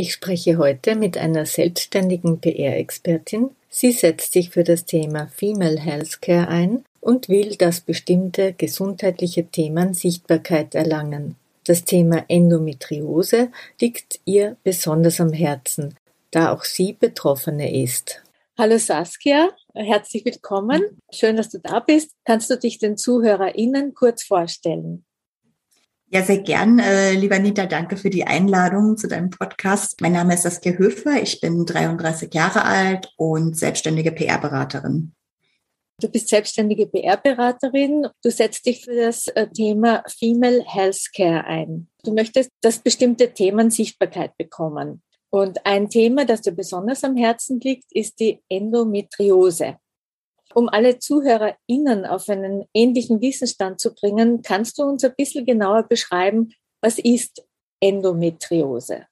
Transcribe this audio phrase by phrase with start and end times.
[0.00, 6.46] Ich spreche heute mit einer selbstständigen PR-Expertin, Sie setzt sich für das Thema Female Healthcare
[6.46, 11.34] ein und will, dass bestimmte gesundheitliche Themen Sichtbarkeit erlangen.
[11.64, 15.96] Das Thema Endometriose liegt ihr besonders am Herzen,
[16.30, 18.22] da auch sie Betroffene ist.
[18.56, 21.00] Hallo Saskia, herzlich willkommen.
[21.12, 22.12] Schön, dass du da bist.
[22.24, 25.04] Kannst du dich den ZuhörerInnen kurz vorstellen?
[26.10, 26.78] Ja, sehr gern.
[26.78, 30.00] Äh, lieber Nita, danke für die Einladung zu deinem Podcast.
[30.00, 31.20] Mein Name ist Saskia Höfer.
[31.22, 35.12] Ich bin 33 Jahre alt und selbstständige PR-Beraterin.
[36.00, 38.06] Du bist selbstständige PR-Beraterin.
[38.22, 41.88] Du setzt dich für das äh, Thema Female Healthcare ein.
[42.04, 45.02] Du möchtest, dass bestimmte Themen Sichtbarkeit bekommen.
[45.28, 49.76] Und ein Thema, das dir besonders am Herzen liegt, ist die Endometriose.
[50.54, 55.84] Um alle ZuhörerInnen auf einen ähnlichen Wissensstand zu bringen, kannst du uns ein bisschen genauer
[55.84, 57.44] beschreiben, was ist
[57.80, 59.06] Endometriose?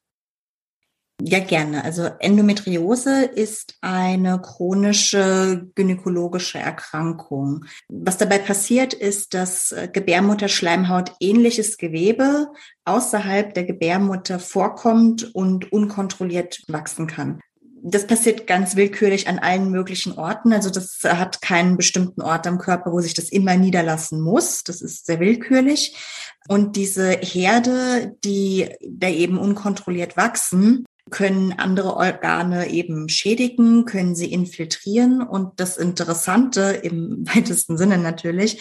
[1.22, 1.82] Ja, gerne.
[1.82, 7.64] Also Endometriose ist eine chronische gynäkologische Erkrankung.
[7.88, 12.48] Was dabei passiert, ist, dass Gebärmutterschleimhaut ähnliches Gewebe
[12.84, 17.40] außerhalb der Gebärmutter vorkommt und unkontrolliert wachsen kann
[17.88, 20.52] das passiert ganz willkürlich an allen möglichen Orten.
[20.52, 24.64] Also das hat keinen bestimmten Ort am Körper, wo sich das immer niederlassen muss.
[24.64, 25.96] Das ist sehr willkürlich.
[26.48, 34.32] Und diese Herde, die da eben unkontrolliert wachsen, können andere Organe eben schädigen, können sie
[34.32, 35.22] infiltrieren.
[35.22, 38.60] Und das Interessante im weitesten Sinne natürlich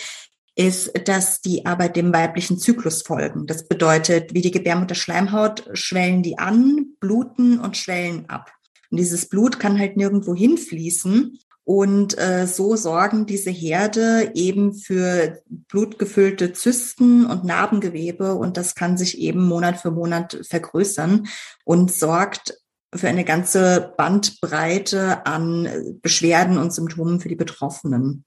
[0.55, 3.45] ist, dass die aber dem weiblichen Zyklus folgen.
[3.45, 8.54] Das bedeutet, wie die Gebärmutterschleimhaut schwellen die an, bluten und schwellen ab.
[8.95, 11.37] Und dieses Blut kann halt nirgendwo hinfließen.
[11.65, 18.97] Und äh, so sorgen diese Herde eben für blutgefüllte Zysten und Narbengewebe und das kann
[18.97, 21.27] sich eben Monat für Monat vergrößern
[21.65, 22.57] und sorgt
[22.95, 28.23] für eine ganze Bandbreite an Beschwerden und Symptomen für die Betroffenen.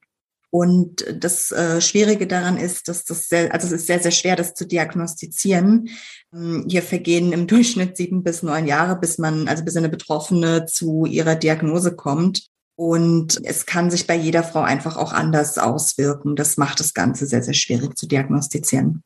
[0.51, 4.35] Und das äh, Schwierige daran ist, dass das sehr, also es ist sehr, sehr schwer,
[4.35, 5.91] das zu diagnostizieren.
[6.33, 10.67] Ähm, hier vergehen im Durchschnitt sieben bis neun Jahre, bis man, also bis eine Betroffene
[10.67, 12.47] zu ihrer Diagnose kommt.
[12.77, 16.37] Und es kann sich bei jeder Frau einfach auch anders auswirken.
[16.37, 19.03] Das macht das Ganze sehr, sehr schwierig zu diagnostizieren.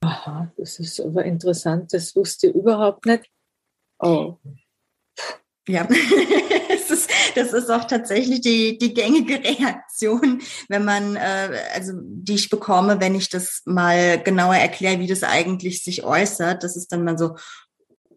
[0.00, 1.92] Aha, das ist aber interessant.
[1.94, 3.30] Das wusste ich überhaupt nicht.
[4.00, 4.36] Oh.
[5.68, 5.88] Ja.
[7.34, 13.00] das ist auch tatsächlich die, die gängige Reaktion, wenn man, äh, also die ich bekomme,
[13.00, 16.62] wenn ich das mal genauer erkläre, wie das eigentlich sich äußert.
[16.62, 17.36] Das ist dann mal so,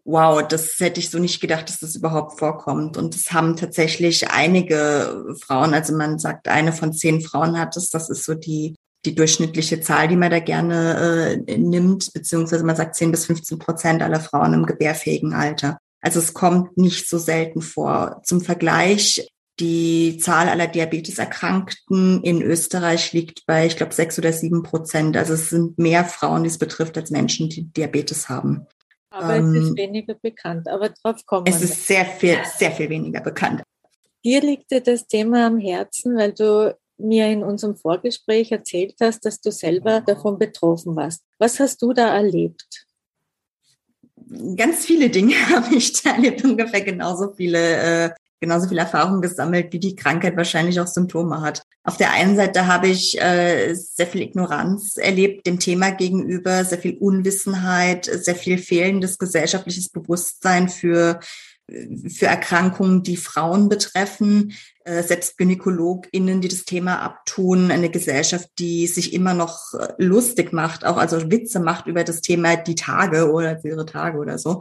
[0.04, 2.96] wow, das hätte ich so nicht gedacht, dass das überhaupt vorkommt.
[2.96, 7.90] Und das haben tatsächlich einige Frauen, also man sagt, eine von zehn Frauen hat es,
[7.90, 12.76] das ist so die, die durchschnittliche Zahl, die man da gerne äh, nimmt, beziehungsweise man
[12.76, 15.78] sagt 10 bis 15 Prozent aller Frauen im gebärfähigen Alter.
[16.06, 18.20] Also es kommt nicht so selten vor.
[18.22, 19.28] Zum Vergleich,
[19.58, 25.16] die Zahl aller Diabeteserkrankten in Österreich liegt bei, ich glaube, sechs oder sieben Prozent.
[25.16, 28.68] Also es sind mehr Frauen, die es betrifft, als Menschen, die Diabetes haben.
[29.10, 30.68] Aber ähm, es ist ähm, weniger bekannt.
[30.68, 33.64] Aber drauf kommen Es ist sehr viel, sehr viel weniger bekannt.
[34.24, 39.24] Dir liegt dir das Thema am Herzen, weil du mir in unserem Vorgespräch erzählt hast,
[39.24, 41.24] dass du selber davon betroffen warst.
[41.40, 42.85] Was hast du da erlebt?
[44.56, 48.10] Ganz viele Dinge habe ich da erlebt, ungefähr genauso viele, äh,
[48.40, 51.62] genauso viel Erfahrung gesammelt, wie die Krankheit wahrscheinlich auch Symptome hat.
[51.84, 56.78] Auf der einen Seite habe ich äh, sehr viel Ignoranz erlebt dem Thema gegenüber, sehr
[56.78, 61.20] viel Unwissenheit, sehr viel fehlendes gesellschaftliches Bewusstsein für
[62.08, 68.86] für Erkrankungen, die Frauen betreffen, äh, selbst GynäkologInnen, die das Thema abtun, eine Gesellschaft, die
[68.86, 73.32] sich immer noch äh, lustig macht, auch also Witze macht über das Thema die Tage
[73.32, 74.60] oder ihre Tage oder so.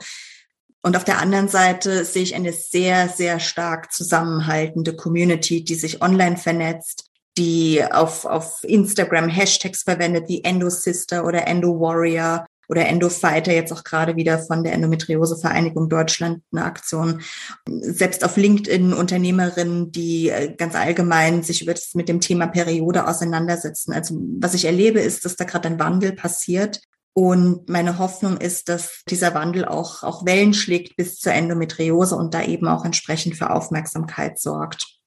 [0.81, 6.01] Und auf der anderen Seite sehe ich eine sehr, sehr stark zusammenhaltende Community, die sich
[6.01, 12.87] online vernetzt, die auf, auf Instagram Hashtags verwendet wie Endo Sister oder Endo Warrior, oder
[12.87, 17.21] Endofighter jetzt auch gerade wieder von der Endometriose-Vereinigung Deutschland eine Aktion.
[17.67, 23.07] Selbst auf LinkedIn Unternehmerinnen, die äh, ganz allgemein sich über das mit dem Thema Periode
[23.07, 23.93] auseinandersetzen.
[23.93, 26.81] Also was ich erlebe, ist, dass da gerade ein Wandel passiert.
[27.17, 32.33] Und meine Hoffnung ist, dass dieser Wandel auch, auch Wellen schlägt bis zur Endometriose und
[32.33, 34.99] da eben auch entsprechend für Aufmerksamkeit sorgt.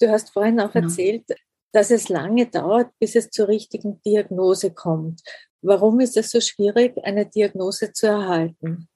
[0.00, 0.86] Du hast vorhin auch genau.
[0.86, 1.24] erzählt,
[1.72, 5.20] dass es lange dauert, bis es zur richtigen Diagnose kommt.
[5.62, 8.88] Warum ist es so schwierig, eine Diagnose zu erhalten?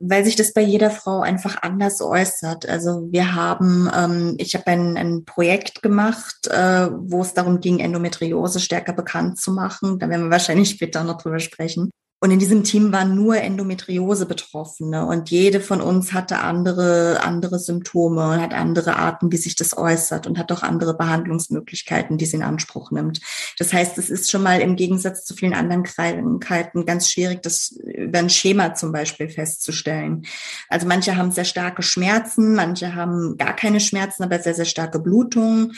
[0.00, 2.68] weil sich das bei jeder Frau einfach anders äußert.
[2.68, 7.80] Also wir haben, ähm, ich habe ein, ein Projekt gemacht, äh, wo es darum ging,
[7.80, 9.98] Endometriose stärker bekannt zu machen.
[9.98, 11.90] Da werden wir wahrscheinlich später noch drüber sprechen.
[12.20, 18.32] Und in diesem Team waren nur Endometriose-Betroffene und jede von uns hatte andere, andere Symptome
[18.32, 22.38] und hat andere Arten, wie sich das äußert und hat auch andere Behandlungsmöglichkeiten, die sie
[22.38, 23.20] in Anspruch nimmt.
[23.58, 27.70] Das heißt, es ist schon mal im Gegensatz zu vielen anderen Krankheiten ganz schwierig, das
[27.70, 30.26] über ein Schema zum Beispiel festzustellen.
[30.68, 34.98] Also manche haben sehr starke Schmerzen, manche haben gar keine Schmerzen, aber sehr, sehr starke
[34.98, 35.72] Blutungen.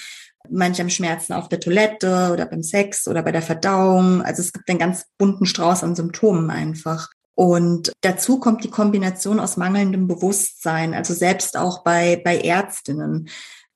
[0.48, 4.22] Manche haben Schmerzen auf der Toilette oder beim Sex oder bei der Verdauung.
[4.22, 7.10] Also es gibt einen ganz bunten Strauß an Symptomen einfach.
[7.34, 13.30] Und dazu kommt die Kombination aus mangelndem Bewusstsein, also selbst auch bei, bei Ärztinnen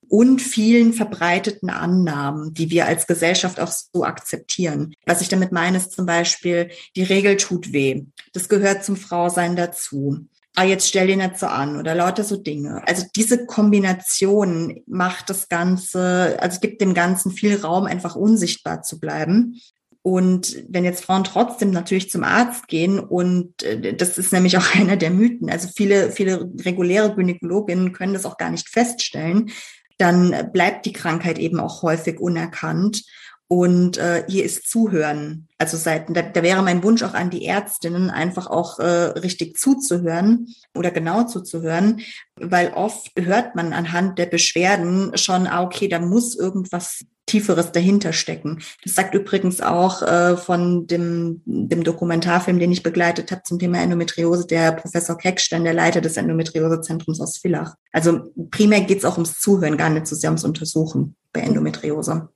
[0.08, 4.94] und vielen verbreiteten Annahmen, die wir als Gesellschaft auch so akzeptieren.
[5.06, 8.04] Was ich damit meine, ist zum Beispiel, die Regel tut weh.
[8.32, 12.36] Das gehört zum Frausein dazu ah, jetzt stell dir nicht so an oder lauter so
[12.36, 12.82] Dinge.
[12.86, 19.00] Also diese Kombination macht das Ganze, also gibt dem Ganzen viel Raum, einfach unsichtbar zu
[19.00, 19.60] bleiben.
[20.02, 24.74] Und wenn jetzt Frauen trotzdem natürlich zum Arzt gehen, und äh, das ist nämlich auch
[24.74, 29.50] einer der Mythen, also viele, viele reguläre Gynäkologinnen können das auch gar nicht feststellen,
[29.96, 33.02] dann bleibt die Krankheit eben auch häufig unerkannt.
[33.48, 35.48] Und äh, hier ist Zuhören.
[35.58, 39.58] Also Seiten, da, da wäre mein Wunsch auch an die Ärztinnen, einfach auch äh, richtig
[39.58, 42.00] zuzuhören oder genau zuzuhören,
[42.36, 48.12] weil oft hört man anhand der Beschwerden schon, ah, okay, da muss irgendwas Tieferes dahinter
[48.12, 48.60] stecken.
[48.82, 53.78] Das sagt übrigens auch äh, von dem, dem Dokumentarfilm, den ich begleitet habe zum Thema
[53.78, 57.76] Endometriose, der Professor Keckstein, der Leiter des Endometriosezentrums aus Villach.
[57.92, 62.28] Also primär geht es auch ums Zuhören, gar nicht so sehr ums Untersuchen bei Endometriose.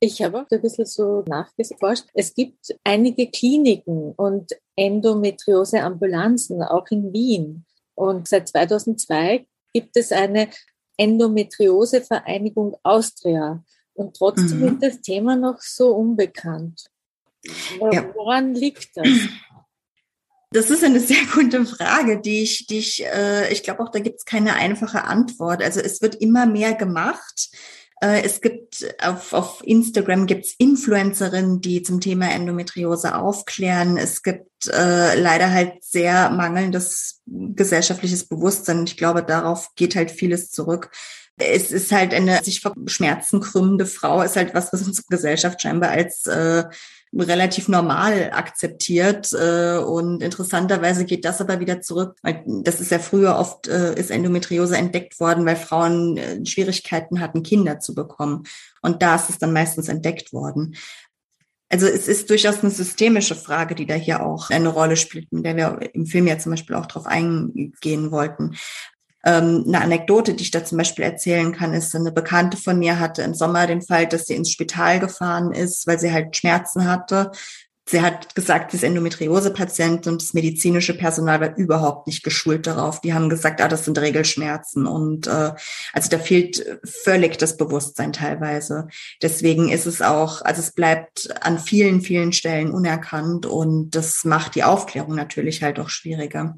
[0.00, 2.06] Ich habe auch ein bisschen so nachgeforscht.
[2.14, 7.64] Es gibt einige Kliniken und Endometriose-Ambulanzen, auch in Wien.
[7.94, 10.48] Und seit 2002 gibt es eine
[10.98, 13.64] Endometriose-Vereinigung Austria.
[13.94, 14.68] Und trotzdem mhm.
[14.68, 16.86] ist das Thema noch so unbekannt.
[17.78, 18.60] Woran ja.
[18.60, 19.08] liegt das?
[20.50, 23.98] Das ist eine sehr gute Frage, die ich, die ich, äh, ich glaube auch, da
[23.98, 25.62] gibt es keine einfache Antwort.
[25.62, 27.50] Also es wird immer mehr gemacht.
[28.00, 33.96] Äh, es gibt auf, auf Instagram gibt's Influencerinnen, die zum Thema Endometriose aufklären.
[33.96, 38.84] Es gibt äh, leider halt sehr mangelndes gesellschaftliches Bewusstsein.
[38.84, 40.90] Ich glaube, darauf geht halt vieles zurück.
[41.38, 45.60] Es ist halt eine sich vor Schmerzen krümmende Frau, ist halt was, was unsere Gesellschaft
[45.60, 46.64] scheinbar als äh,
[47.14, 49.32] relativ normal akzeptiert.
[49.32, 52.16] Äh, und interessanterweise geht das aber wieder zurück.
[52.46, 57.42] Das ist ja früher oft, äh, ist Endometriose entdeckt worden, weil Frauen äh, Schwierigkeiten hatten,
[57.42, 58.44] Kinder zu bekommen.
[58.82, 60.76] Und da ist es dann meistens entdeckt worden.
[61.68, 65.42] Also es ist durchaus eine systemische Frage, die da hier auch eine Rolle spielt, in
[65.42, 68.56] der wir im Film ja zum Beispiel auch drauf eingehen wollten.
[69.26, 73.00] Ähm, eine Anekdote, die ich da zum Beispiel erzählen kann, ist, eine Bekannte von mir
[73.00, 76.88] hatte im Sommer den Fall, dass sie ins Spital gefahren ist, weil sie halt Schmerzen
[76.88, 77.32] hatte.
[77.88, 83.00] Sie hat gesagt, sie ist Endometriose-Patient und das medizinische Personal war überhaupt nicht geschult darauf.
[83.00, 84.86] Die haben gesagt, ah, das sind Regelschmerzen.
[84.86, 85.52] Und äh,
[85.92, 88.86] also da fehlt völlig das Bewusstsein teilweise.
[89.22, 94.54] Deswegen ist es auch, also es bleibt an vielen, vielen Stellen unerkannt und das macht
[94.54, 96.56] die Aufklärung natürlich halt auch schwieriger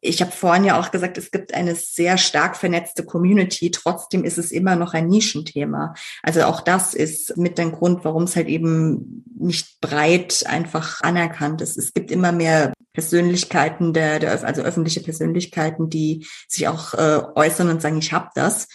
[0.00, 3.70] ich habe vorhin ja auch gesagt, es gibt eine sehr stark vernetzte Community.
[3.70, 5.94] Trotzdem ist es immer noch ein Nischenthema.
[6.22, 11.60] Also auch das ist mit dem Grund, warum es halt eben nicht breit einfach anerkannt
[11.60, 11.76] ist.
[11.76, 17.68] Es gibt immer mehr Persönlichkeiten, der, der also öffentliche Persönlichkeiten, die sich auch äh, äußern
[17.68, 18.68] und sagen, ich habe das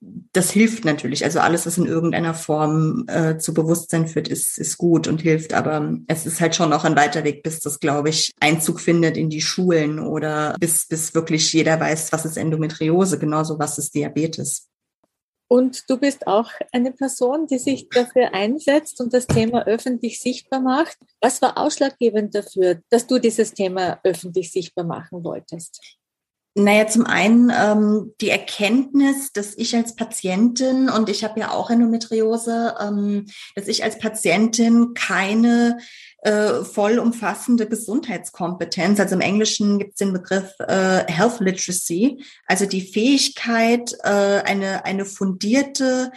[0.00, 1.24] das hilft natürlich.
[1.24, 5.54] Also alles, was in irgendeiner Form äh, zu Bewusstsein führt, ist, ist gut und hilft.
[5.54, 9.16] Aber es ist halt schon auch ein weiter Weg, bis das, glaube ich, Einzug findet
[9.16, 13.94] in die Schulen oder bis, bis wirklich jeder weiß, was ist Endometriose, genauso was ist
[13.94, 14.68] Diabetes.
[15.50, 20.60] Und du bist auch eine Person, die sich dafür einsetzt und das Thema öffentlich sichtbar
[20.60, 20.98] macht.
[21.22, 25.80] Was war ausschlaggebend dafür, dass du dieses Thema öffentlich sichtbar machen wolltest?
[26.54, 31.70] Naja, zum einen ähm, die Erkenntnis, dass ich als Patientin, und ich habe ja auch
[31.70, 35.78] Endometriose, ähm, dass ich als Patientin keine
[36.22, 42.82] äh, vollumfassende Gesundheitskompetenz, also im Englischen gibt es den Begriff äh, Health Literacy, also die
[42.82, 46.10] Fähigkeit, äh, eine, eine fundierte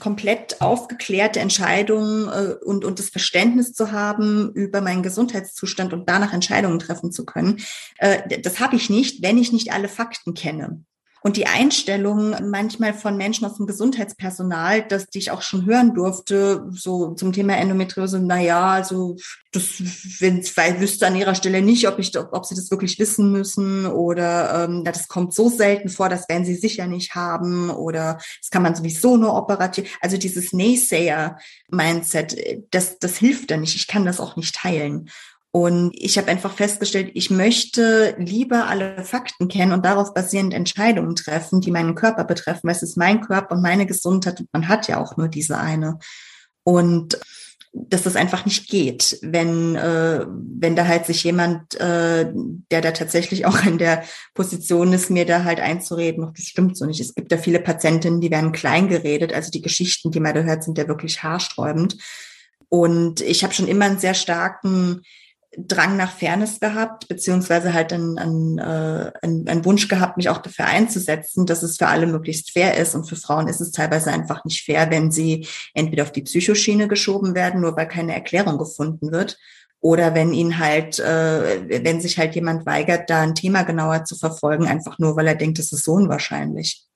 [0.00, 6.32] komplett aufgeklärte Entscheidungen äh, und, und das Verständnis zu haben über meinen Gesundheitszustand und danach
[6.32, 7.58] Entscheidungen treffen zu können.
[7.98, 10.84] Äh, das habe ich nicht, wenn ich nicht alle Fakten kenne.
[11.22, 15.94] Und die Einstellung manchmal von Menschen aus dem Gesundheitspersonal, dass die ich auch schon hören
[15.94, 19.16] durfte, so zum Thema Endometriose, na ja, also
[19.52, 19.82] das
[20.20, 23.86] wenn, weil wüsste an ihrer Stelle nicht, ob ich, ob sie das wirklich wissen müssen
[23.86, 28.50] oder ähm, das kommt so selten vor, das werden sie sicher nicht haben oder das
[28.50, 29.98] kann man sowieso nur operativ.
[30.00, 33.76] Also dieses Naysayer-Mindset, das, das hilft da nicht.
[33.76, 35.10] Ich kann das auch nicht teilen.
[35.52, 41.16] Und ich habe einfach festgestellt, ich möchte lieber alle Fakten kennen und darauf basierend Entscheidungen
[41.16, 44.68] treffen, die meinen Körper betreffen, weil es ist mein Körper und meine Gesundheit und man
[44.68, 45.98] hat ja auch nur diese eine.
[46.62, 47.18] Und
[47.72, 52.30] dass das einfach nicht geht, wenn, äh, wenn da halt sich jemand, äh,
[52.70, 54.04] der da tatsächlich auch in der
[54.34, 57.00] Position ist, mir da halt einzureden, das stimmt so nicht.
[57.00, 60.42] Es gibt ja viele Patientinnen, die werden klein geredet, also die Geschichten, die man da
[60.42, 61.96] hört, sind ja wirklich haarsträubend.
[62.68, 65.02] Und ich habe schon immer einen sehr starken
[65.56, 70.66] Drang nach Fairness gehabt, beziehungsweise halt einen, einen, äh, einen, Wunsch gehabt, mich auch dafür
[70.66, 72.94] einzusetzen, dass es für alle möglichst fair ist.
[72.94, 76.86] Und für Frauen ist es teilweise einfach nicht fair, wenn sie entweder auf die Psychoschiene
[76.86, 79.38] geschoben werden, nur weil keine Erklärung gefunden wird,
[79.80, 84.14] oder wenn ihn halt, äh, wenn sich halt jemand weigert, da ein Thema genauer zu
[84.14, 86.86] verfolgen, einfach nur, weil er denkt, es ist so unwahrscheinlich.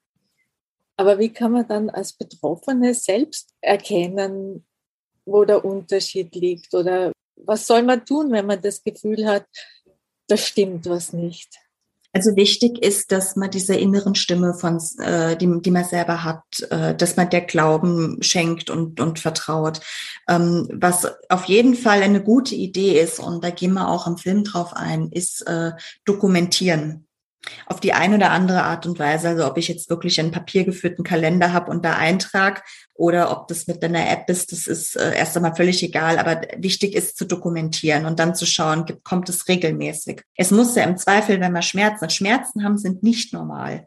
[0.97, 4.65] Aber wie kann man dann als Betroffene selbst erkennen,
[5.25, 9.47] wo der Unterschied liegt oder was soll man tun, wenn man das Gefühl hat,
[10.29, 11.59] da stimmt was nicht?
[12.15, 16.45] Also wichtig ist, dass man dieser inneren Stimme von, äh, die, die man selber hat,
[16.71, 19.81] äh, dass man der Glauben schenkt und, und vertraut.
[20.29, 24.17] Ähm, was auf jeden Fall eine gute Idee ist, und da gehen wir auch im
[24.17, 25.73] Film drauf ein, ist äh,
[26.05, 27.04] dokumentieren
[27.67, 29.29] auf die eine oder andere Art und Weise.
[29.29, 33.67] Also ob ich jetzt wirklich einen papiergeführten Kalender habe und da eintrag oder ob das
[33.67, 36.19] mit einer App ist, das ist äh, erst einmal völlig egal.
[36.19, 40.23] Aber wichtig ist zu dokumentieren und dann zu schauen, kommt es regelmäßig.
[40.37, 43.87] Es muss ja im Zweifel, wenn wir Schmerzen, Schmerzen haben, sind nicht normal.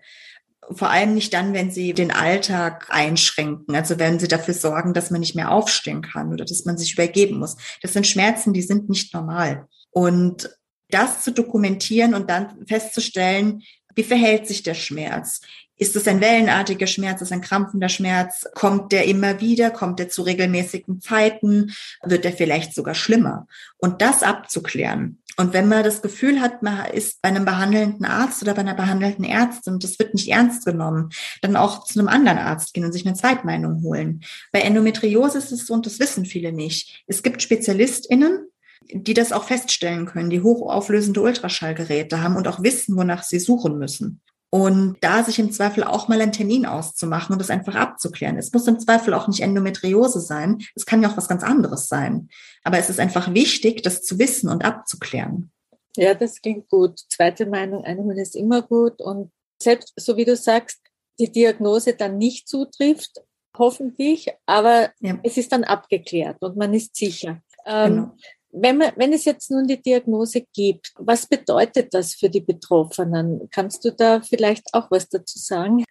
[0.69, 3.73] Vor allem nicht dann, wenn sie den Alltag einschränken.
[3.75, 6.93] Also wenn sie dafür sorgen, dass man nicht mehr aufstehen kann oder dass man sich
[6.93, 7.55] übergeben muss.
[7.81, 9.67] Das sind Schmerzen, die sind nicht normal.
[9.91, 10.49] Und
[10.89, 13.63] das zu dokumentieren und dann festzustellen,
[13.95, 15.41] wie verhält sich der Schmerz?
[15.79, 17.21] Ist es ein wellenartiger Schmerz?
[17.21, 18.47] Ist es ein krampfender Schmerz?
[18.55, 19.69] Kommt der immer wieder?
[19.69, 21.71] Kommt der zu regelmäßigen Zeiten?
[22.03, 23.47] Wird der vielleicht sogar schlimmer?
[23.77, 25.21] Und das abzuklären.
[25.39, 28.73] Und wenn man das Gefühl hat, man ist bei einem behandelnden Arzt oder bei einer
[28.73, 31.09] behandelnden Ärztin und das wird nicht ernst genommen,
[31.43, 34.21] dann auch zu einem anderen Arzt gehen und sich eine Zweitmeinung holen.
[34.51, 37.03] Bei Endometriose ist es so, und das wissen viele nicht.
[37.05, 38.47] Es gibt SpezialistInnen,
[38.91, 43.77] die das auch feststellen können, die hochauflösende Ultraschallgeräte haben und auch wissen, wonach sie suchen
[43.77, 44.21] müssen.
[44.49, 48.37] Und da sich im Zweifel auch mal einen Termin auszumachen und das einfach abzuklären.
[48.37, 50.59] Es muss im Zweifel auch nicht Endometriose sein.
[50.73, 52.29] Es kann ja auch was ganz anderes sein.
[52.63, 55.51] Aber es ist einfach wichtig, das zu wissen und abzuklären.
[55.97, 56.99] Ja, das klingt gut.
[57.09, 59.01] Zweite Meinung, eine Meinung ist immer gut.
[59.01, 60.79] Und selbst so wie du sagst,
[61.19, 63.21] die Diagnose dann nicht zutrifft,
[63.57, 65.19] hoffentlich, aber ja.
[65.23, 67.41] es ist dann abgeklärt und man ist sicher.
[67.65, 68.15] Ähm, genau.
[68.61, 73.49] Wenn, man, wenn es jetzt nun die Diagnose gibt, was bedeutet das für die Betroffenen?
[73.51, 75.83] Kannst du da vielleicht auch was dazu sagen?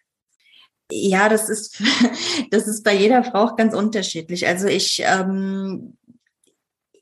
[0.91, 1.83] Ja, das ist,
[2.51, 4.47] das ist bei jeder Frau auch ganz unterschiedlich.
[4.47, 5.97] Also ich ähm,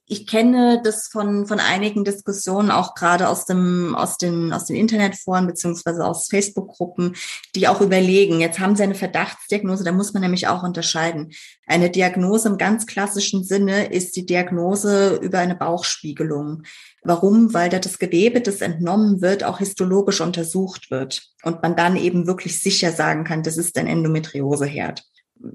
[0.07, 4.77] ich kenne das von, von einigen Diskussionen, auch gerade aus dem, aus den, aus den
[4.77, 7.17] Internetforen beziehungsweise aus Facebook-Gruppen,
[7.55, 11.33] die auch überlegen, jetzt haben sie eine Verdachtsdiagnose, da muss man nämlich auch unterscheiden.
[11.67, 16.65] Eine Diagnose im ganz klassischen Sinne ist die Diagnose über eine Bauchspiegelung.
[17.03, 17.55] Warum?
[17.55, 22.27] Weil da das Gewebe, das entnommen wird, auch histologisch untersucht wird und man dann eben
[22.27, 25.03] wirklich sicher sagen kann, das ist ein Endometrioseherd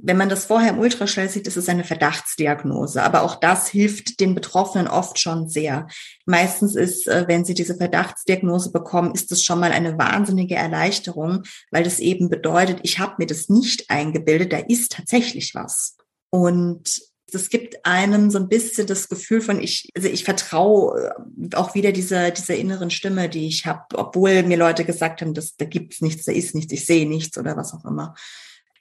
[0.02, 3.02] wenn man das vorher im Ultraschall sieht, ist es eine Verdachtsdiagnose.
[3.02, 5.88] Aber auch das hilft den Betroffenen oft schon sehr.
[6.26, 11.44] Meistens ist, äh, wenn sie diese Verdachtsdiagnose bekommen, ist es schon mal eine wahnsinnige Erleichterung,
[11.72, 15.98] weil das eben bedeutet, ich habe mir das nicht eingebildet, da ist tatsächlich was.
[16.30, 17.02] Und
[17.34, 21.14] es gibt einem so ein bisschen das Gefühl von, ich, also ich vertraue
[21.52, 25.34] äh, auch wieder dieser, dieser inneren Stimme, die ich habe, obwohl mir Leute gesagt haben,
[25.34, 28.14] dass da gibt's nichts, da ist nichts, ich sehe nichts oder was auch immer.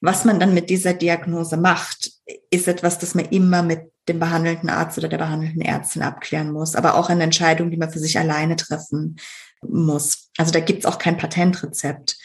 [0.00, 2.12] Was man dann mit dieser Diagnose macht,
[2.50, 6.74] ist etwas, das man immer mit dem behandelnden Arzt oder der behandelnden Ärztin abklären muss,
[6.74, 9.16] aber auch eine Entscheidung, die man für sich alleine treffen
[9.62, 10.30] muss.
[10.38, 12.16] Also da gibt's auch kein Patentrezept.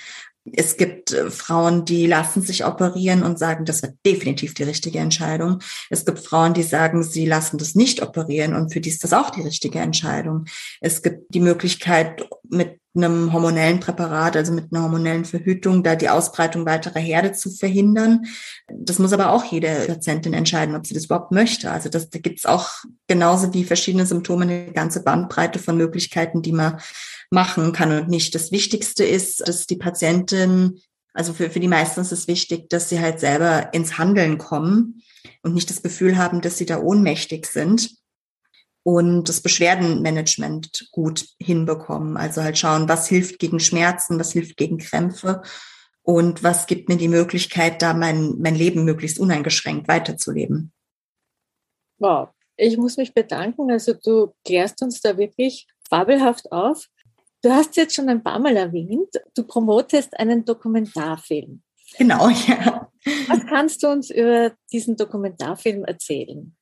[0.51, 4.99] Es gibt äh, Frauen, die lassen sich operieren und sagen, das wird definitiv die richtige
[4.99, 5.59] Entscheidung.
[5.89, 9.13] Es gibt Frauen, die sagen, sie lassen das nicht operieren und für die ist das
[9.13, 10.45] auch die richtige Entscheidung.
[10.81, 16.09] Es gibt die Möglichkeit, mit einem hormonellen Präparat, also mit einer hormonellen Verhütung, da die
[16.09, 18.25] Ausbreitung weiterer Herde zu verhindern.
[18.67, 21.71] Das muss aber auch jede Patientin entscheiden, ob sie das überhaupt möchte.
[21.71, 22.69] Also das, da gibt es auch
[23.07, 26.79] genauso wie verschiedene Symptome eine ganze Bandbreite von Möglichkeiten, die man
[27.31, 28.35] machen kann und nicht.
[28.35, 30.79] Das Wichtigste ist, dass die Patientin,
[31.13, 35.01] also für, für die meisten ist es wichtig, dass sie halt selber ins Handeln kommen
[35.41, 38.02] und nicht das Gefühl haben, dass sie da ohnmächtig sind
[38.83, 42.17] und das Beschwerdenmanagement gut hinbekommen.
[42.17, 45.41] Also halt schauen, was hilft gegen Schmerzen, was hilft gegen Krämpfe
[46.01, 50.73] und was gibt mir die Möglichkeit, da mein, mein Leben möglichst uneingeschränkt weiterzuleben.
[51.97, 53.71] Wow, ich muss mich bedanken.
[53.71, 56.87] Also du klärst uns da wirklich fabelhaft auf.
[57.41, 61.61] Du hast jetzt schon ein paar Mal erwähnt, du promotest einen Dokumentarfilm.
[61.97, 62.89] Genau, ja.
[63.27, 66.55] Was kannst du uns über diesen Dokumentarfilm erzählen?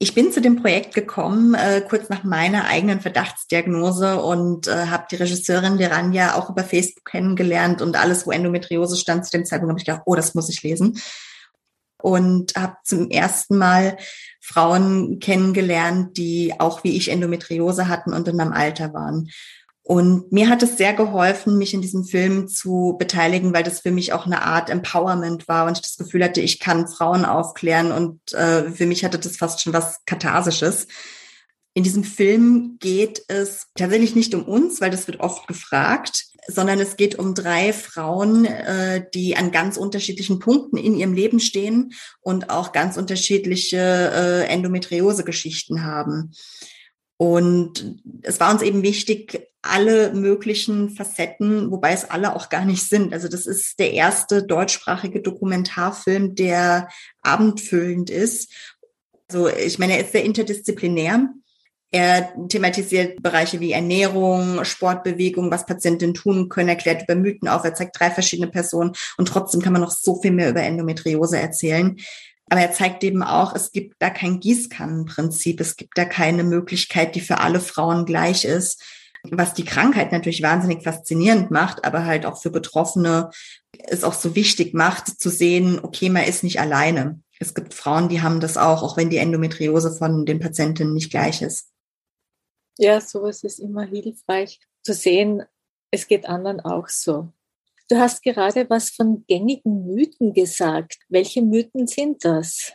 [0.00, 5.06] Ich bin zu dem Projekt gekommen, äh, kurz nach meiner eigenen Verdachtsdiagnose und äh, habe
[5.10, 9.72] die Regisseurin Leranja auch über Facebook kennengelernt und alles, wo Endometriose stand zu dem Zeitpunkt,
[9.72, 11.00] habe ich gedacht, oh, das muss ich lesen.
[12.00, 13.96] Und habe zum ersten Mal
[14.40, 19.28] Frauen kennengelernt, die auch wie ich Endometriose hatten und in meinem Alter waren.
[19.88, 23.90] Und mir hat es sehr geholfen, mich in diesem Film zu beteiligen, weil das für
[23.90, 27.90] mich auch eine Art Empowerment war und ich das Gefühl hatte, ich kann Frauen aufklären
[27.90, 30.88] und äh, für mich hatte das fast schon was Katharsisches.
[31.72, 36.80] In diesem Film geht es tatsächlich nicht um uns, weil das wird oft gefragt, sondern
[36.80, 41.92] es geht um drei Frauen, äh, die an ganz unterschiedlichen Punkten in ihrem Leben stehen
[42.20, 46.32] und auch ganz unterschiedliche äh, Endometriose-Geschichten haben.
[47.16, 52.88] Und es war uns eben wichtig, alle möglichen Facetten, wobei es alle auch gar nicht
[52.88, 53.12] sind.
[53.12, 56.88] Also das ist der erste deutschsprachige Dokumentarfilm, der
[57.22, 58.52] abendfüllend ist.
[59.28, 61.28] Also ich meine, er ist sehr interdisziplinär.
[61.90, 67.64] Er thematisiert Bereiche wie Ernährung, Sportbewegung, was Patientinnen tun können, erklärt über Mythen auf.
[67.64, 71.38] Er zeigt drei verschiedene Personen und trotzdem kann man noch so viel mehr über Endometriose
[71.38, 71.96] erzählen.
[72.50, 75.60] Aber er zeigt eben auch, es gibt da kein Gießkannenprinzip.
[75.60, 78.82] Es gibt da keine Möglichkeit, die für alle Frauen gleich ist.
[79.24, 83.30] Was die Krankheit natürlich wahnsinnig faszinierend macht, aber halt auch für Betroffene
[83.72, 87.20] es auch so wichtig macht, zu sehen, okay, man ist nicht alleine.
[87.40, 91.10] Es gibt Frauen, die haben das auch, auch wenn die Endometriose von den Patientinnen nicht
[91.10, 91.70] gleich ist.
[92.78, 95.42] Ja, sowas ist immer hilfreich zu sehen,
[95.90, 97.32] es geht anderen auch so.
[97.88, 100.98] Du hast gerade was von gängigen Mythen gesagt.
[101.08, 102.72] Welche Mythen sind das?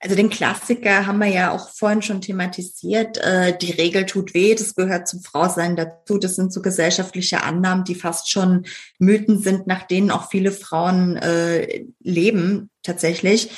[0.00, 3.18] Also den Klassiker haben wir ja auch vorhin schon thematisiert.
[3.18, 6.18] Äh, die Regel tut weh, das gehört zum Frausein dazu.
[6.18, 8.64] Das sind so gesellschaftliche Annahmen, die fast schon
[9.00, 13.50] Mythen sind, nach denen auch viele Frauen äh, leben tatsächlich.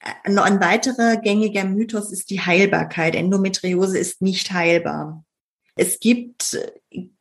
[0.00, 3.14] Äh, noch ein weiterer gängiger Mythos ist die Heilbarkeit.
[3.14, 5.24] Endometriose ist nicht heilbar.
[5.76, 6.58] Es gibt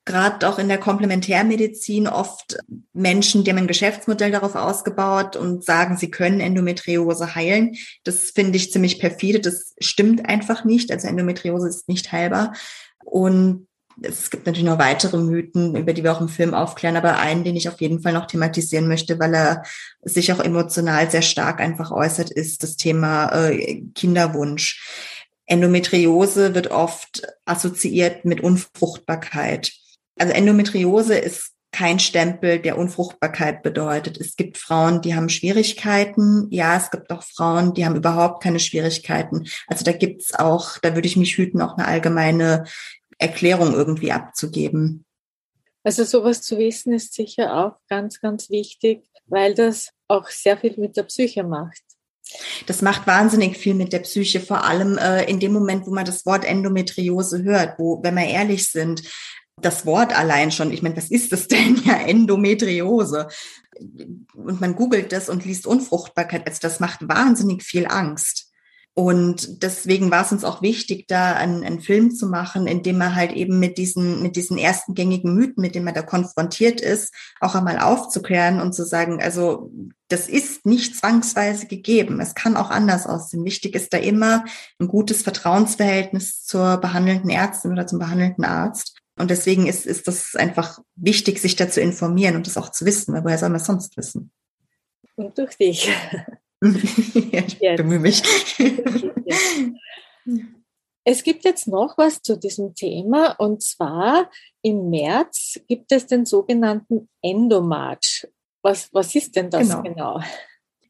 [0.05, 2.57] gerade auch in der Komplementärmedizin oft
[2.93, 7.75] Menschen, die haben ein Geschäftsmodell darauf ausgebaut und sagen, sie können Endometriose heilen.
[8.03, 9.39] Das finde ich ziemlich perfide.
[9.39, 10.91] Das stimmt einfach nicht.
[10.91, 12.53] Also Endometriose ist nicht heilbar.
[13.03, 13.67] Und
[14.01, 17.43] es gibt natürlich noch weitere Mythen, über die wir auch im Film aufklären, aber einen,
[17.43, 19.63] den ich auf jeden Fall noch thematisieren möchte, weil er
[20.03, 24.83] sich auch emotional sehr stark einfach äußert, ist das Thema äh, Kinderwunsch.
[25.47, 29.71] Endometriose wird oft assoziiert mit Unfruchtbarkeit.
[30.17, 34.17] Also Endometriose ist kein Stempel, der Unfruchtbarkeit bedeutet.
[34.17, 36.47] Es gibt Frauen, die haben Schwierigkeiten.
[36.49, 39.45] Ja, es gibt auch Frauen, die haben überhaupt keine Schwierigkeiten.
[39.67, 42.63] Also da gibt's auch, da würde ich mich hüten, auch eine allgemeine
[43.17, 45.05] Erklärung irgendwie abzugeben.
[45.83, 50.75] Also sowas zu wissen ist sicher auch ganz, ganz wichtig, weil das auch sehr viel
[50.77, 51.81] mit der Psyche macht.
[52.65, 56.05] Das macht wahnsinnig viel mit der Psyche, vor allem äh, in dem Moment, wo man
[56.05, 59.03] das Wort Endometriose hört, wo, wenn wir ehrlich sind,
[59.61, 63.27] das Wort allein schon, ich meine, was ist das denn ja Endometriose?
[64.33, 68.51] Und man googelt das und liest Unfruchtbarkeit, also das macht wahnsinnig viel Angst.
[68.97, 72.97] Und deswegen war es uns auch wichtig, da einen, einen Film zu machen, in dem
[72.97, 76.79] man halt eben mit diesen, mit diesen ersten gängigen Mythen, mit denen man da konfrontiert
[76.79, 79.69] ist, auch einmal aufzuklären und zu sagen, also
[80.07, 82.21] das ist nicht zwangsweise gegeben.
[82.21, 83.43] Es kann auch anders aussehen.
[83.43, 84.45] Wichtig ist da immer
[84.79, 88.95] ein gutes Vertrauensverhältnis zur behandelnden Ärztin oder zum behandelnden Arzt.
[89.17, 92.85] Und deswegen ist, ist das einfach wichtig, sich da zu informieren und das auch zu
[92.85, 94.31] wissen, weil woher soll man es sonst wissen?
[95.15, 95.85] Und durch dich.
[96.61, 97.77] ja, ich jetzt.
[97.77, 98.23] bemühe mich.
[101.07, 104.31] Es gibt jetzt noch was zu diesem Thema und zwar
[104.63, 108.27] im März gibt es den sogenannten Endomarch.
[108.63, 109.83] Was, was ist denn das genau?
[109.83, 110.19] genau?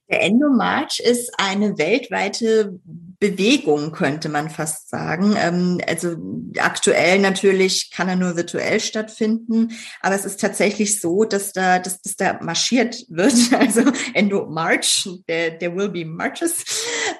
[0.10, 2.80] Der Endomarch ist eine weltweite
[3.20, 5.36] Bewegung, könnte man fast sagen.
[5.38, 6.16] Ähm, also
[6.58, 12.02] aktuell natürlich kann er nur virtuell stattfinden, aber es ist tatsächlich so, dass da, dass,
[12.02, 13.36] dass da marschiert wird.
[13.56, 16.64] Also Endo March, der, der will be marches.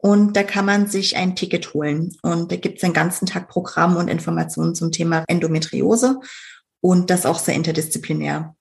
[0.05, 2.15] Und da kann man sich ein Ticket holen.
[2.21, 6.19] Und da gibt es einen ganzen Tag Programm und Informationen zum Thema Endometriose
[6.79, 8.55] und das auch sehr interdisziplinär.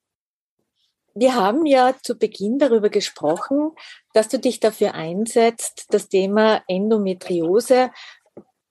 [1.14, 3.72] Wir haben ja zu Beginn darüber gesprochen,
[4.14, 7.90] dass du dich dafür einsetzt, das Thema Endometriose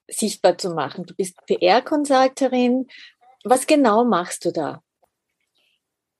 [0.08, 1.06] sichtbar zu machen.
[1.06, 2.88] Du bist PR-Consulterin.
[3.44, 4.82] Was genau machst du da?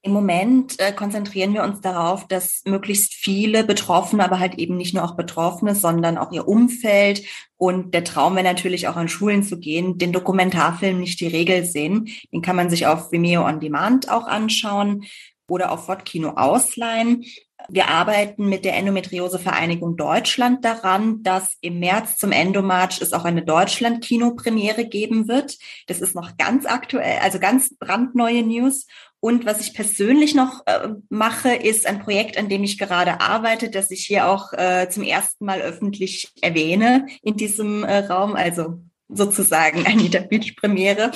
[0.06, 4.92] Im Moment äh, konzentrieren wir uns darauf, dass möglichst viele Betroffene, aber halt eben nicht
[4.92, 7.22] nur auch Betroffene, sondern auch ihr Umfeld
[7.56, 11.64] und der Traum wäre natürlich auch an Schulen zu gehen, den Dokumentarfilm nicht die Regel
[11.64, 12.10] sehen.
[12.30, 15.04] Den kann man sich auf Vimeo on Demand auch anschauen
[15.48, 17.24] oder auf Wortkino ausleihen.
[17.68, 23.42] Wir arbeiten mit der Endometriose-Vereinigung Deutschland daran, dass im März zum Endomarch es auch eine
[23.42, 25.56] Deutschland-Kinopremiere geben wird.
[25.86, 28.86] Das ist noch ganz aktuell, also ganz brandneue News.
[29.20, 33.70] Und was ich persönlich noch äh, mache, ist ein Projekt, an dem ich gerade arbeite,
[33.70, 38.80] das ich hier auch äh, zum ersten Mal öffentlich erwähne in diesem äh, Raum, also
[39.08, 41.10] sozusagen Anita Beach Premiere,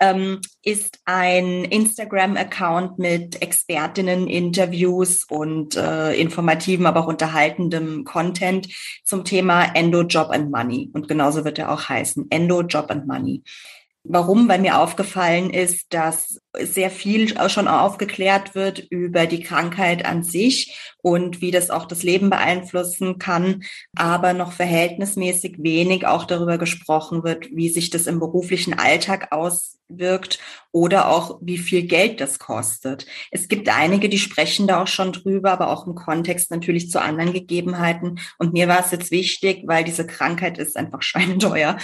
[0.00, 8.68] ähm, ist ein Instagram-Account mit Expertinnen, Interviews und äh, informativen, aber auch unterhaltendem Content
[9.04, 10.90] zum Thema Endo, Job and Money.
[10.92, 13.42] Und genauso wird er auch heißen, Endo, Job and Money.
[14.08, 14.48] Warum?
[14.48, 20.78] Weil mir aufgefallen ist, dass sehr viel schon aufgeklärt wird über die Krankheit an sich
[21.02, 23.64] und wie das auch das Leben beeinflussen kann,
[23.96, 30.38] aber noch verhältnismäßig wenig auch darüber gesprochen wird, wie sich das im beruflichen Alltag auswirkt
[30.70, 33.06] oder auch wie viel Geld das kostet.
[33.32, 37.00] Es gibt einige, die sprechen da auch schon drüber, aber auch im Kontext natürlich zu
[37.00, 38.20] anderen Gegebenheiten.
[38.38, 41.76] Und mir war es jetzt wichtig, weil diese Krankheit ist einfach schweineteuer,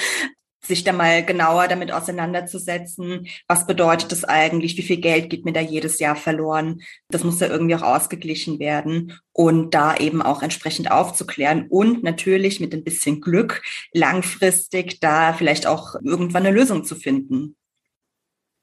[0.65, 5.53] sich da mal genauer damit auseinanderzusetzen, was bedeutet das eigentlich, wie viel Geld geht mir
[5.53, 6.83] da jedes Jahr verloren.
[7.09, 12.61] Das muss ja irgendwie auch ausgeglichen werden und da eben auch entsprechend aufzuklären und natürlich
[12.61, 17.57] mit ein bisschen Glück langfristig da vielleicht auch irgendwann eine Lösung zu finden.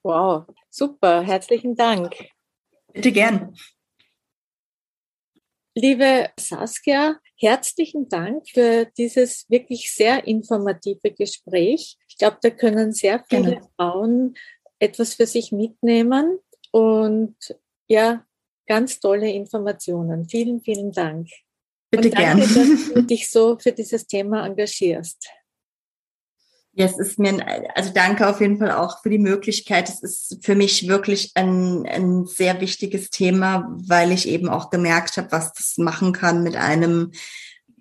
[0.04, 2.16] Wow, super, herzlichen Dank.
[2.94, 3.54] Bitte gern.
[5.76, 11.98] Liebe Saskia, herzlichen Dank für dieses wirklich sehr informative Gespräch.
[12.08, 13.70] Ich glaube, da können sehr viele Gerne.
[13.76, 14.36] Frauen
[14.80, 16.40] etwas für sich mitnehmen
[16.72, 17.36] und
[17.88, 18.26] ja,
[18.68, 20.28] ganz tolle Informationen.
[20.28, 21.28] Vielen, vielen Dank.
[21.92, 22.42] Bitte gerne.
[22.42, 25.30] dass du dich so für dieses Thema engagierst.
[26.74, 29.90] Ja, es ist mir, also danke auf jeden Fall auch für die Möglichkeit.
[29.90, 35.18] Es ist für mich wirklich ein, ein sehr wichtiges Thema, weil ich eben auch gemerkt
[35.18, 37.12] habe, was das machen kann mit einem,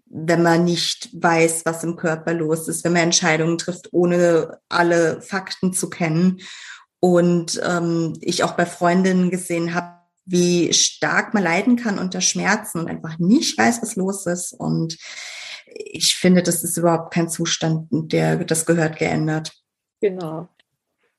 [0.07, 5.21] wenn man nicht weiß, was im Körper los ist, wenn man Entscheidungen trifft, ohne alle
[5.21, 6.41] Fakten zu kennen.
[6.99, 12.81] Und ähm, ich auch bei Freundinnen gesehen habe, wie stark man leiden kann unter Schmerzen
[12.81, 14.53] und einfach nicht weiß, was los ist.
[14.53, 14.97] Und
[15.75, 19.53] ich finde, das ist überhaupt kein Zustand, der das gehört geändert.
[20.01, 20.49] Genau.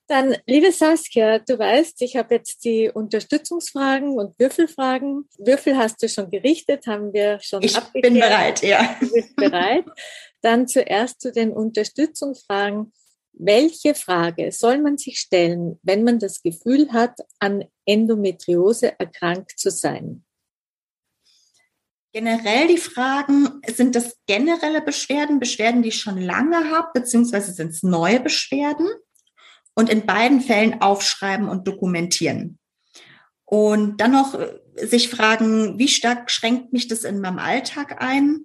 [0.06, 5.28] Dann, liebe Saskia, du weißt, ich habe jetzt die Unterstützungsfragen und Würfelfragen.
[5.38, 8.12] Würfel hast du schon gerichtet, haben wir schon Ich abgeklärt.
[8.12, 8.96] bin bereit, ja.
[8.98, 9.84] Du bist bereit.
[10.42, 12.92] Dann zuerst zu den Unterstützungsfragen.
[13.34, 19.70] Welche Frage soll man sich stellen, wenn man das Gefühl hat, an Endometriose erkrankt zu
[19.70, 20.24] sein?
[22.12, 27.70] Generell die Fragen, sind das generelle Beschwerden, Beschwerden, die ich schon lange habe, beziehungsweise sind
[27.70, 28.88] es neue Beschwerden?
[29.74, 32.58] Und in beiden Fällen aufschreiben und dokumentieren.
[33.44, 38.44] Und dann noch äh, sich fragen, wie stark schränkt mich das in meinem Alltag ein?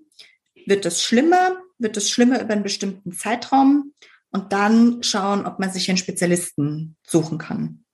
[0.66, 1.58] Wird es schlimmer?
[1.78, 3.94] Wird es schlimmer über einen bestimmten Zeitraum?
[4.32, 7.85] Und dann schauen, ob man sich einen Spezialisten suchen kann.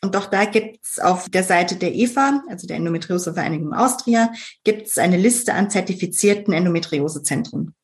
[0.00, 4.32] Und auch da gibt's auf der Seite der EVA, also der Endometriosevereinigung Austria,
[4.64, 7.74] gibt's eine Liste an zertifizierten Endometriosezentren.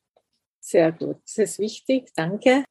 [0.61, 2.63] Sehr gut, das ist wichtig, danke.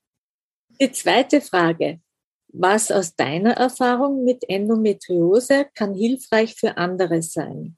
[0.81, 2.01] Die zweite Frage.
[2.49, 7.77] Was aus deiner Erfahrung mit Endometriose kann hilfreich für andere sein?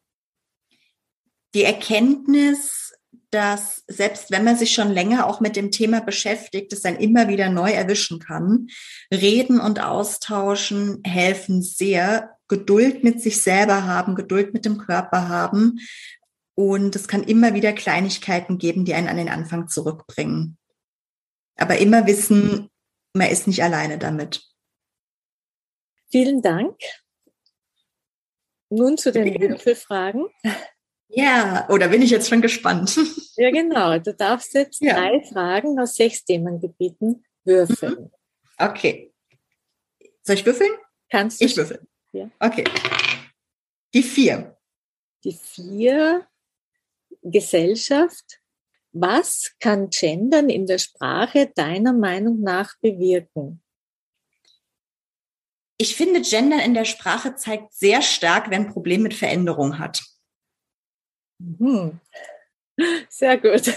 [1.54, 2.85] Die Erkenntnis,
[3.36, 7.28] dass selbst wenn man sich schon länger auch mit dem Thema beschäftigt, es dann immer
[7.28, 8.68] wieder neu erwischen kann.
[9.12, 12.38] Reden und austauschen helfen sehr.
[12.48, 15.80] Geduld mit sich selber haben, Geduld mit dem Körper haben.
[16.54, 20.56] Und es kann immer wieder Kleinigkeiten geben, die einen an den Anfang zurückbringen.
[21.56, 22.70] Aber immer wissen,
[23.12, 24.46] man ist nicht alleine damit.
[26.10, 26.78] Vielen Dank.
[28.70, 30.24] Nun zu den Würfelfragen.
[31.08, 32.98] Ja, oder bin ich jetzt schon gespannt?
[33.38, 33.98] Ja, genau.
[33.98, 34.94] Du darfst jetzt ja.
[34.94, 38.04] drei Fragen aus sechs Themengebieten würfeln.
[38.04, 38.10] Mhm.
[38.56, 39.12] Okay.
[40.22, 40.70] Soll ich würfeln?
[41.10, 41.44] Kannst du.
[41.44, 41.86] Ich würfel.
[42.12, 42.30] Ja.
[42.40, 42.64] Okay.
[43.92, 44.56] Die vier.
[45.22, 46.26] Die vier.
[47.22, 48.40] Gesellschaft.
[48.92, 53.62] Was kann Gendern in der Sprache deiner Meinung nach bewirken?
[55.76, 60.02] Ich finde, Gendern in der Sprache zeigt sehr stark, wer ein Problem mit Veränderung hat.
[61.38, 62.00] Mhm.
[63.08, 63.72] Sehr gut.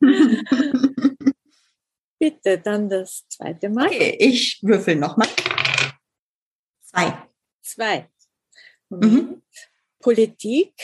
[2.18, 3.86] Bitte, dann das zweite Mal.
[3.86, 5.28] Okay, ich würfel nochmal.
[6.82, 7.28] Zwei.
[7.62, 8.08] Zwei.
[8.90, 9.42] Mhm.
[10.00, 10.74] Politik.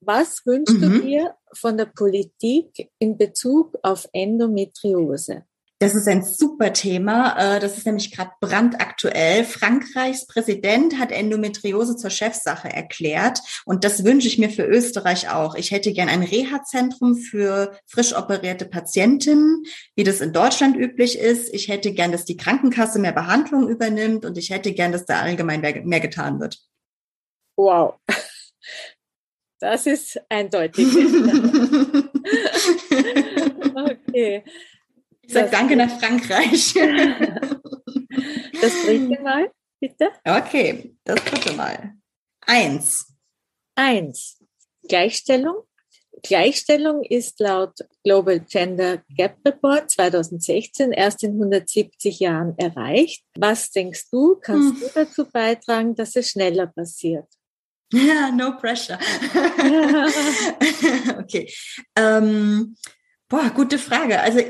[0.00, 0.80] Was wünschst mhm.
[0.80, 5.46] du dir von der Politik in Bezug auf Endometriose?
[5.84, 7.36] Das ist ein super Thema.
[7.56, 9.44] Äh, das ist nämlich gerade brandaktuell.
[9.44, 13.40] Frankreichs Präsident hat Endometriose zur Chefsache erklärt.
[13.66, 15.54] Und das wünsche ich mir für Österreich auch.
[15.56, 21.52] Ich hätte gern ein Reha-Zentrum für frisch operierte Patientinnen, wie das in Deutschland üblich ist.
[21.52, 24.24] Ich hätte gern, dass die Krankenkasse mehr Behandlung übernimmt.
[24.24, 26.60] Und ich hätte gern, dass da allgemein mehr getan wird.
[27.56, 27.96] Wow.
[29.60, 30.86] Das ist eindeutig.
[33.74, 34.42] okay.
[35.26, 36.74] Ich sage Danke nach Frankreich.
[38.60, 40.10] Das dritte Mal, bitte.
[40.24, 41.92] Okay, das dritte Mal.
[42.46, 43.12] Eins.
[43.74, 44.38] Eins.
[44.88, 45.64] Gleichstellung.
[46.22, 53.24] Gleichstellung ist laut Global Gender Gap Report 2016 erst in 170 Jahren erreicht.
[53.36, 54.80] Was denkst du, kannst hm.
[54.80, 57.26] du dazu beitragen, dass es schneller passiert?
[57.92, 58.98] Ja, no pressure.
[61.18, 61.52] okay.
[61.96, 62.76] Ähm,
[63.28, 64.20] boah, gute Frage.
[64.20, 64.40] Also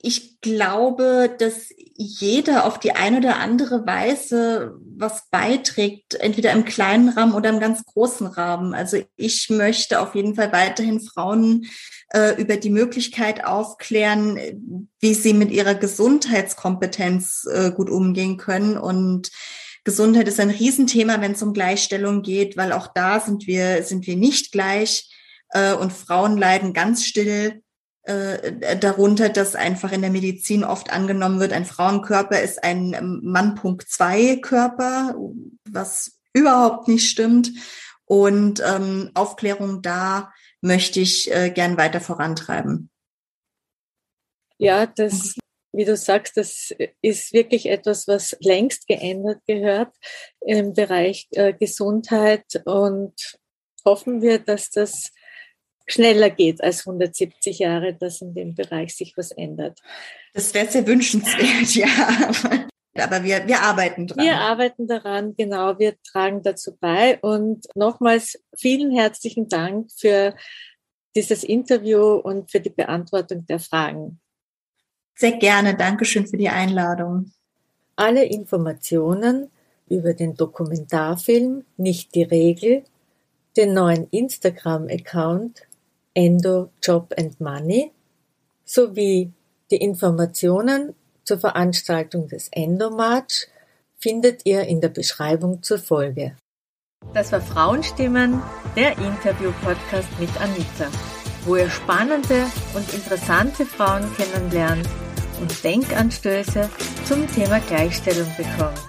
[0.00, 7.08] ich glaube, dass jeder auf die eine oder andere Weise was beiträgt, entweder im kleinen
[7.08, 8.74] Rahmen oder im ganz großen Rahmen.
[8.74, 11.66] Also ich möchte auf jeden Fall weiterhin Frauen
[12.10, 18.78] äh, über die Möglichkeit aufklären, wie sie mit ihrer Gesundheitskompetenz äh, gut umgehen können.
[18.78, 19.32] Und
[19.82, 24.06] Gesundheit ist ein Riesenthema, wenn es um Gleichstellung geht, weil auch da sind wir, sind
[24.06, 25.12] wir nicht gleich.
[25.50, 27.62] Äh, und Frauen leiden ganz still
[28.08, 33.20] äh, darunter, dass einfach in der Medizin oft angenommen wird, ein Frauenkörper ist ein ähm,
[33.22, 35.14] Mann-Punkt 2 Körper,
[35.70, 37.50] was überhaupt nicht stimmt.
[38.06, 42.88] Und ähm, Aufklärung da möchte ich äh, gern weiter vorantreiben.
[44.56, 45.34] Ja, das,
[45.72, 49.94] wie du sagst, das ist wirklich etwas, was längst geändert gehört
[50.40, 53.38] im Bereich äh, Gesundheit und
[53.84, 55.12] hoffen wir, dass das
[55.88, 59.80] schneller geht als 170 Jahre, dass in dem Bereich sich was ändert.
[60.34, 61.88] Das wäre sehr wünschenswert, ja.
[63.02, 64.24] Aber wir, wir arbeiten dran.
[64.24, 65.78] Wir arbeiten daran, genau.
[65.78, 67.18] Wir tragen dazu bei.
[67.20, 70.34] Und nochmals vielen herzlichen Dank für
[71.14, 74.20] dieses Interview und für die Beantwortung der Fragen.
[75.14, 75.76] Sehr gerne.
[75.76, 77.32] Dankeschön für die Einladung.
[77.96, 79.50] Alle Informationen
[79.88, 82.84] über den Dokumentarfilm Nicht die Regel,
[83.56, 85.67] den neuen Instagram-Account
[86.18, 87.92] Endo Job and Money
[88.64, 89.30] sowie
[89.70, 93.46] die Informationen zur Veranstaltung des Endomarch
[94.00, 96.36] findet ihr in der Beschreibung zur Folge.
[97.14, 98.42] Das war Frauenstimmen,
[98.74, 100.90] der Interview-Podcast mit Anita,
[101.44, 104.88] wo ihr spannende und interessante Frauen kennenlernt,
[105.40, 106.68] und Denkanstöße
[107.04, 108.82] zum Thema Gleichstellung bekommt.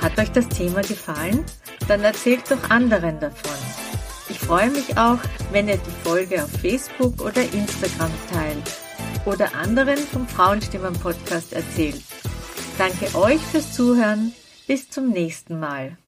[0.00, 1.44] Hat euch das Thema gefallen?
[1.88, 3.79] Dann erzählt doch anderen davon.
[4.40, 5.18] Ich freue mich auch,
[5.52, 8.62] wenn ihr die Folge auf Facebook oder Instagram teilt
[9.26, 12.02] oder anderen vom Frauenstimmen Podcast erzählt.
[12.78, 14.32] Danke euch fürs Zuhören.
[14.66, 15.96] Bis zum nächsten Mal.